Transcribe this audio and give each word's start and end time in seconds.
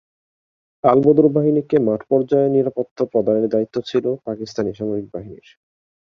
আল-বদর 0.83 1.27
বাহিনীকে 1.29 1.77
মাঠ 1.79 2.01
পর্যায়ে 2.09 2.47
নিরাপত্তা 2.49 3.03
প্রদানের 3.05 3.45
দায়িত্ব 3.49 3.75
ছিল 3.81 4.05
পাকিস্তানি 4.25 4.71
সামরিক 4.73 5.05
বাহিনীর। 5.13 5.47